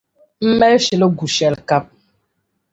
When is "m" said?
0.47-0.51